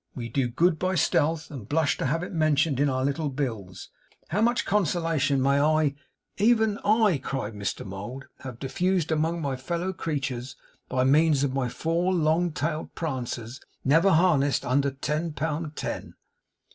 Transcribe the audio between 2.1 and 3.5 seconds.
it mentioned in our little